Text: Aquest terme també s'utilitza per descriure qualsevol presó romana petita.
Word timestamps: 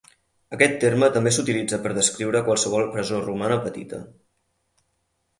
Aquest 0.55 0.77
terme 0.83 1.09
també 1.17 1.33
s'utilitza 1.35 1.77
per 1.83 1.91
descriure 1.97 2.41
qualsevol 2.47 2.87
presó 2.95 3.19
romana 3.27 3.59
petita. 3.67 4.01